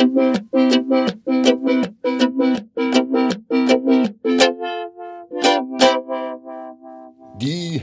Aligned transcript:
Die 0.00 0.06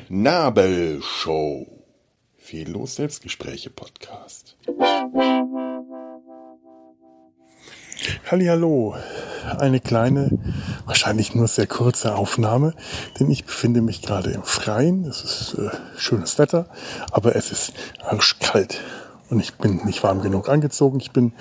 Nabelshow. 0.09 1.67
Fehllos 2.35 2.95
Selbstgespräche 2.95 3.69
Podcast. 3.69 4.57
Hallo, 8.31 8.95
eine 9.59 9.79
kleine, 9.79 10.39
wahrscheinlich 10.85 11.35
nur 11.35 11.47
sehr 11.47 11.67
kurze 11.67 12.15
Aufnahme, 12.15 12.73
denn 13.19 13.29
ich 13.29 13.45
befinde 13.45 13.83
mich 13.83 14.01
gerade 14.01 14.31
im 14.31 14.41
Freien. 14.41 15.05
Es 15.05 15.23
ist 15.23 15.53
äh, 15.59 15.69
schönes 15.97 16.39
Wetter, 16.39 16.67
aber 17.11 17.35
es 17.35 17.51
ist 17.51 17.73
arschkalt 17.99 18.81
und 19.29 19.39
ich 19.39 19.55
bin 19.55 19.81
nicht 19.85 20.03
warm 20.03 20.21
genug 20.21 20.49
angezogen. 20.49 20.99
Ich 20.99 21.11
bin 21.11 21.33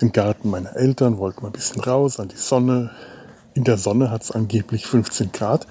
im 0.00 0.12
Garten 0.12 0.50
meiner 0.50 0.76
Eltern, 0.76 1.18
wollte 1.18 1.40
mal 1.42 1.48
ein 1.48 1.52
bisschen 1.52 1.82
raus 1.82 2.20
an 2.20 2.28
die 2.28 2.36
Sonne. 2.36 2.90
In 3.54 3.64
der 3.64 3.78
Sonne 3.78 4.10
hat 4.10 4.22
es 4.22 4.30
angeblich 4.30 4.86
15 4.86 5.32
Grad, 5.32 5.66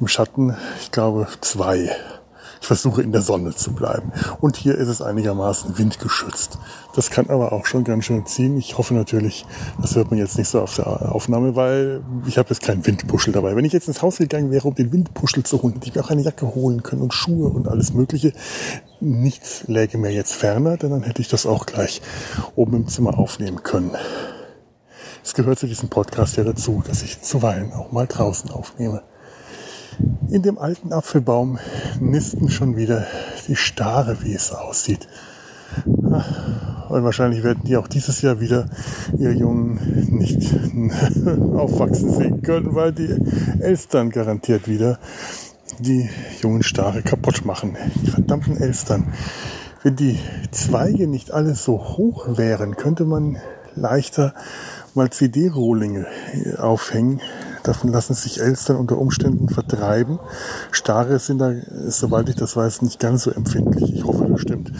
im 0.00 0.08
Schatten, 0.08 0.56
ich 0.80 0.90
glaube, 0.90 1.28
zwei. 1.40 1.90
Ich 2.60 2.66
versuche 2.66 3.02
in 3.02 3.12
der 3.12 3.22
Sonne 3.22 3.54
zu 3.54 3.72
bleiben. 3.72 4.12
Und 4.40 4.56
hier 4.56 4.74
ist 4.76 4.88
es 4.88 5.02
einigermaßen 5.02 5.78
windgeschützt. 5.78 6.58
Das 6.94 7.10
kann 7.10 7.30
aber 7.30 7.52
auch 7.52 7.66
schon 7.66 7.84
ganz 7.84 8.06
schön 8.06 8.26
ziehen. 8.26 8.56
Ich 8.56 8.76
hoffe 8.78 8.94
natürlich, 8.94 9.46
das 9.80 9.94
hört 9.94 10.10
man 10.10 10.18
jetzt 10.18 10.38
nicht 10.38 10.48
so 10.48 10.60
auf 10.60 10.74
der 10.74 11.14
Aufnahme, 11.14 11.54
weil 11.54 12.02
ich 12.26 12.38
habe 12.38 12.48
jetzt 12.50 12.62
keinen 12.62 12.84
Windpuschel 12.86 13.32
dabei. 13.32 13.54
Wenn 13.54 13.64
ich 13.64 13.72
jetzt 13.72 13.88
ins 13.88 14.02
Haus 14.02 14.18
gegangen 14.18 14.50
wäre, 14.50 14.66
um 14.66 14.74
den 14.74 14.92
Windpuschel 14.92 15.44
zu 15.44 15.62
holen, 15.62 15.74
hätte 15.74 15.86
ich 15.86 15.94
mir 15.94 16.04
auch 16.04 16.10
eine 16.10 16.22
Jacke 16.22 16.54
holen 16.54 16.82
können 16.82 17.02
und 17.02 17.14
Schuhe 17.14 17.48
und 17.48 17.68
alles 17.68 17.92
Mögliche. 17.92 18.32
Nichts 19.00 19.64
läge 19.68 19.98
mir 19.98 20.12
jetzt 20.12 20.32
ferner, 20.32 20.76
denn 20.76 20.90
dann 20.90 21.02
hätte 21.02 21.22
ich 21.22 21.28
das 21.28 21.46
auch 21.46 21.66
gleich 21.66 22.02
oben 22.56 22.74
im 22.74 22.88
Zimmer 22.88 23.18
aufnehmen 23.18 23.62
können. 23.62 23.92
Es 25.22 25.34
gehört 25.34 25.58
zu 25.58 25.66
diesem 25.66 25.88
Podcast 25.90 26.36
ja 26.36 26.44
dazu, 26.44 26.82
dass 26.86 27.02
ich 27.02 27.20
zuweilen 27.20 27.72
auch 27.72 27.92
mal 27.92 28.06
draußen 28.06 28.50
aufnehme. 28.50 29.02
In 30.30 30.42
dem 30.42 30.58
alten 30.58 30.92
Apfelbaum 30.92 31.58
nisten 32.00 32.48
schon 32.50 32.76
wieder 32.76 33.06
die 33.46 33.56
Stare, 33.56 34.18
wie 34.22 34.34
es 34.34 34.52
aussieht. 34.52 35.08
Und 35.84 37.04
wahrscheinlich 37.04 37.42
werden 37.42 37.62
die 37.64 37.76
auch 37.76 37.88
dieses 37.88 38.22
Jahr 38.22 38.40
wieder 38.40 38.66
ihre 39.18 39.32
Jungen 39.32 39.78
nicht 40.10 40.54
aufwachsen 41.56 42.10
sehen 42.14 42.42
können, 42.42 42.74
weil 42.74 42.92
die 42.92 43.14
Elstern 43.60 44.10
garantiert 44.10 44.68
wieder 44.68 44.98
die 45.78 46.08
jungen 46.40 46.62
Stare 46.62 47.02
kaputt 47.02 47.44
machen. 47.44 47.76
Die 48.02 48.10
verdammten 48.10 48.56
Elstern. 48.56 49.12
Wenn 49.82 49.96
die 49.96 50.18
Zweige 50.50 51.06
nicht 51.06 51.30
alle 51.30 51.54
so 51.54 51.78
hoch 51.78 52.36
wären, 52.36 52.76
könnte 52.76 53.04
man 53.04 53.36
leichter 53.74 54.34
mal 54.94 55.10
CD-Rohlinge 55.10 56.06
aufhängen, 56.58 57.20
Davon 57.68 57.92
lassen 57.92 58.14
sich 58.14 58.40
Elstern 58.40 58.76
unter 58.76 58.96
Umständen 58.96 59.50
vertreiben. 59.50 60.18
Stare 60.70 61.18
sind 61.18 61.36
da, 61.36 61.52
soweit 61.88 62.30
ich 62.30 62.34
das 62.34 62.56
weiß, 62.56 62.80
nicht 62.80 62.98
ganz 62.98 63.24
so 63.24 63.30
empfindlich. 63.30 63.92
Ich 63.94 64.04
hoffe, 64.04 64.24
das 64.26 64.40
stimmt. 64.40 64.72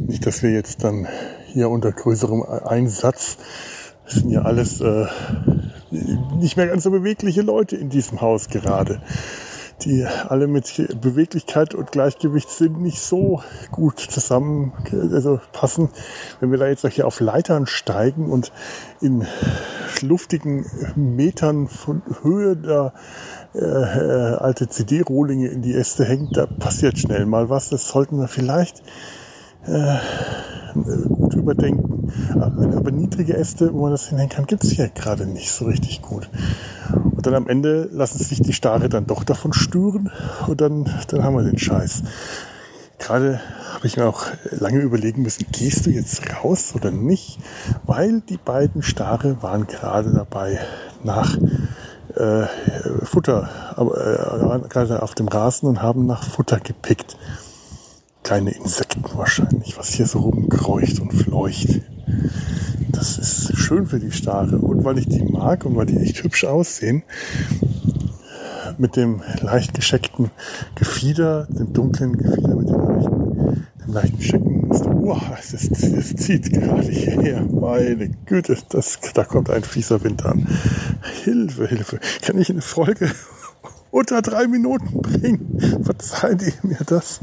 Nicht, 0.00 0.26
dass 0.26 0.42
wir 0.42 0.50
jetzt 0.50 0.82
dann 0.82 1.06
hier 1.46 1.70
unter 1.70 1.92
größerem 1.92 2.42
Einsatz, 2.42 3.36
das 4.04 4.14
sind 4.14 4.30
ja 4.30 4.42
alles 4.42 4.80
äh, 4.80 5.06
nicht 6.36 6.56
mehr 6.56 6.66
ganz 6.66 6.82
so 6.82 6.90
bewegliche 6.90 7.42
Leute 7.42 7.76
in 7.76 7.90
diesem 7.90 8.20
Haus 8.20 8.48
gerade 8.48 9.00
die 9.84 10.04
alle 10.04 10.46
mit 10.46 11.00
Beweglichkeit 11.00 11.74
und 11.74 11.92
Gleichgewicht 11.92 12.50
sind 12.50 12.80
nicht 12.80 13.00
so 13.00 13.42
gut 13.70 14.00
zusammen 14.00 14.72
also 15.12 15.40
passen. 15.52 15.90
Wenn 16.40 16.50
wir 16.50 16.58
da 16.58 16.66
jetzt 16.68 16.86
hier 16.88 17.06
auf 17.06 17.20
Leitern 17.20 17.66
steigen 17.66 18.30
und 18.30 18.52
in 19.00 19.26
luftigen 20.00 20.66
Metern 20.96 21.68
von 21.68 22.02
Höhe 22.22 22.56
da 22.56 22.92
äh, 23.54 23.58
äh 23.58 24.36
alte 24.36 24.68
CD-Rohlinge 24.68 25.48
in 25.48 25.62
die 25.62 25.74
Äste 25.74 26.04
hängt, 26.04 26.36
da 26.36 26.46
passiert 26.46 26.98
schnell 26.98 27.26
mal 27.26 27.50
was. 27.50 27.68
Das 27.68 27.88
sollten 27.88 28.18
wir 28.18 28.28
vielleicht 28.28 28.82
äh, 29.66 29.96
gut 30.74 31.34
überdenken. 31.34 32.01
Aber 32.38 32.90
niedrige 32.90 33.36
Äste, 33.36 33.72
wo 33.72 33.82
man 33.82 33.92
das 33.92 34.08
hinhängen 34.08 34.30
kann, 34.30 34.46
gibt 34.46 34.64
es 34.64 34.70
hier 34.70 34.88
gerade 34.88 35.26
nicht 35.26 35.52
so 35.52 35.66
richtig 35.66 36.02
gut. 36.02 36.28
Und 36.92 37.26
dann 37.26 37.34
am 37.34 37.48
Ende 37.48 37.88
lassen 37.92 38.18
sich 38.18 38.40
die 38.40 38.52
Stare 38.52 38.88
dann 38.88 39.06
doch 39.06 39.24
davon 39.24 39.52
stören 39.52 40.10
und 40.46 40.60
dann, 40.60 40.88
dann 41.08 41.22
haben 41.22 41.36
wir 41.36 41.42
den 41.42 41.58
Scheiß. 41.58 42.02
Gerade 42.98 43.40
habe 43.74 43.86
ich 43.86 43.96
mir 43.96 44.06
auch 44.06 44.26
lange 44.50 44.78
überlegen 44.78 45.22
müssen, 45.22 45.46
gehst 45.50 45.86
du 45.86 45.90
jetzt 45.90 46.22
raus 46.44 46.72
oder 46.74 46.90
nicht? 46.90 47.38
Weil 47.84 48.20
die 48.20 48.36
beiden 48.36 48.82
Stare 48.82 49.42
waren 49.42 49.66
gerade 49.66 50.12
dabei, 50.12 50.60
nach 51.02 51.36
äh, 52.14 52.46
Futter, 53.04 53.48
äh, 53.76 54.68
gerade 54.68 55.02
auf 55.02 55.14
dem 55.14 55.28
Rasen 55.28 55.68
und 55.68 55.82
haben 55.82 56.06
nach 56.06 56.22
Futter 56.22 56.60
gepickt 56.60 57.16
kleine 58.22 58.50
Insekten 58.50 59.04
wahrscheinlich, 59.14 59.76
was 59.76 59.88
hier 59.88 60.06
so 60.06 60.20
rumkreucht 60.20 61.00
und 61.00 61.12
fleucht. 61.12 61.80
Das 63.02 63.18
ist 63.18 63.58
schön 63.58 63.84
für 63.84 63.98
die 63.98 64.12
Stare. 64.12 64.58
Und 64.58 64.84
weil 64.84 64.96
ich 64.96 65.08
die 65.08 65.24
mag 65.24 65.64
und 65.64 65.74
weil 65.74 65.86
die 65.86 65.96
echt 65.96 66.22
hübsch 66.22 66.44
aussehen, 66.44 67.02
mit 68.78 68.94
dem 68.94 69.22
leicht 69.40 69.74
gescheckten 69.74 70.30
Gefieder, 70.76 71.48
dem 71.50 71.72
dunklen 71.72 72.16
Gefieder 72.16 72.54
mit 72.54 72.68
dem 72.68 72.78
leichten, 72.78 73.66
dem 73.84 73.92
leichten 73.92 74.22
Schecken. 74.22 74.70
Oh, 75.02 75.18
es, 75.36 75.52
ist, 75.52 75.82
es 75.82 76.14
zieht 76.14 76.52
gerade 76.52 76.88
hierher. 76.92 77.42
Meine 77.42 78.10
Güte, 78.24 78.56
das, 78.68 79.00
da 79.14 79.24
kommt 79.24 79.50
ein 79.50 79.64
fieser 79.64 80.04
Wind 80.04 80.24
an. 80.24 80.46
Hilfe, 81.24 81.66
Hilfe. 81.66 81.98
Kann 82.24 82.38
ich 82.38 82.50
eine 82.50 82.62
Folge 82.62 83.10
unter 83.90 84.22
drei 84.22 84.46
Minuten 84.46 85.02
bringen? 85.02 85.82
Verzeihen 85.82 86.38
die 86.38 86.52
mir 86.68 86.78
das? 86.86 87.18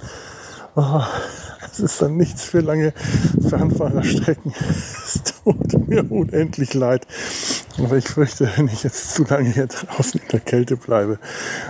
Oh, 0.81 1.03
es 1.69 1.81
ist 1.81 2.01
dann 2.01 2.15
nichts 2.15 2.45
für 2.45 2.61
lange 2.61 2.93
Fernfahrerstrecken. 3.49 4.53
Es 5.03 5.19
tut 5.43 5.89
mir 5.89 6.09
unendlich 6.09 6.73
leid. 6.73 7.05
Aber 7.79 7.97
ich 7.97 8.07
fürchte, 8.07 8.49
wenn 8.55 8.69
ich 8.69 8.83
jetzt 8.83 9.13
zu 9.13 9.25
lange 9.25 9.49
hier 9.49 9.67
draußen 9.67 10.21
in 10.21 10.27
der 10.29 10.39
Kälte 10.39 10.77
bleibe, 10.77 11.19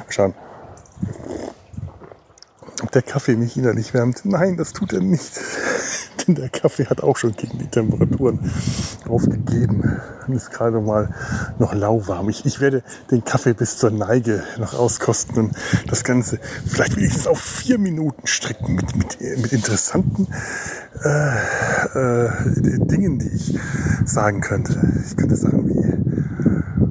schauen, 0.10 0.36
ob 2.84 2.92
der 2.92 3.02
Kaffee 3.02 3.36
mich 3.36 3.58
innerlich 3.58 3.96
wärmt. 3.96 4.26
Nein, 4.26 4.58
das 4.58 4.74
tut 4.74 4.94
er 4.94 5.02
nicht 5.02 5.40
denn 6.30 6.36
der 6.42 6.50
Kaffee 6.50 6.86
hat 6.86 7.02
auch 7.02 7.18
schon 7.18 7.36
gegen 7.36 7.58
die 7.58 7.68
Temperaturen 7.68 8.40
aufgegeben 9.08 10.00
und 10.28 10.34
ist 10.34 10.52
gerade 10.52 10.80
mal 10.80 11.10
noch 11.58 11.74
lauwarm. 11.74 12.30
Ich, 12.30 12.46
ich 12.46 12.60
werde 12.60 12.84
den 13.12 13.24
Kaffee 13.24 13.54
bis 13.54 13.78
zur 13.78 13.92
Neige 13.92 14.44
noch 14.58 14.74
auskosten 14.74 15.38
und 15.38 15.56
das 15.88 16.04
Ganze 16.04 16.40
vielleicht 16.66 16.96
wenigstens 16.96 17.28
auf 17.28 17.40
vier 17.40 17.78
Minuten 17.78 18.26
strecken 18.28 18.76
mit, 18.76 18.96
mit, 18.96 19.22
mit 19.42 19.54
interessanten 19.54 20.28
äh, 21.04 22.28
äh, 22.28 22.30
Dingen, 22.80 23.20
die 23.20 23.30
ich 23.30 23.60
sagen 24.06 24.42
könnte. 24.42 24.80
Ich 25.06 25.18
könnte 25.18 25.36
sagen 25.36 25.68
wie 25.68 26.19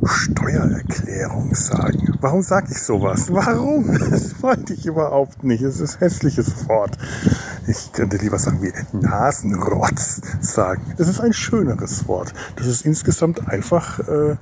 Steuererklärung 0.09 1.55
sagen. 1.55 2.15
Warum 2.21 2.43
sage 2.43 2.69
ich 2.71 2.79
sowas? 2.79 3.33
Warum? 3.33 3.99
Das 4.11 4.43
wollte 4.43 4.73
ich 4.73 4.87
überhaupt 4.87 5.45
nicht. 5.45 5.63
Es 5.63 5.81
ist 5.81 5.97
ein 5.97 6.01
hässliches 6.01 6.69
Wort. 6.69 6.97
Ich 7.67 7.93
könnte 7.93 8.17
lieber 8.17 8.39
sagen 8.39 8.63
wie 8.63 8.73
Nasenrotz 8.97 10.23
sagen. 10.41 10.83
Das 10.97 11.09
ist 11.09 11.21
ein 11.21 11.33
schöneres 11.33 12.09
Wort. 12.09 12.33
Das 12.57 12.67
ist 12.67 12.87
insgesamt 12.87 13.49
einfach, 13.49 14.01
äh, 14.01 14.37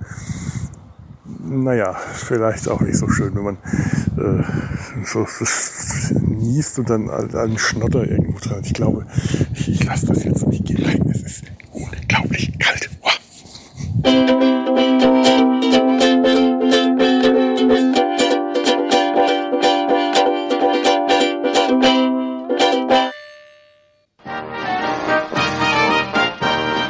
naja, 1.44 1.94
vielleicht 2.14 2.68
auch 2.68 2.80
nicht 2.80 2.96
so 2.96 3.08
schön, 3.08 3.34
wenn 3.34 3.44
man 3.44 3.56
äh, 4.16 4.44
so 5.04 5.26
niest 6.20 6.78
und 6.78 6.90
dann 6.90 7.10
einen 7.10 7.58
Schnotter 7.58 8.08
irgendwo 8.08 8.38
dran. 8.38 8.60
Ich 8.62 8.74
glaube, 8.74 9.06
ich, 9.54 9.68
ich 9.68 9.84
lasse 9.84 10.06
das 10.06 10.24
jetzt 10.24 10.46
nicht 10.46 10.64
gehen. 10.64 11.10
Es 11.10 11.22
ist 11.22 11.44
unglaublich 11.72 12.58
kalt. 12.58 12.90
Wow. 13.02 14.45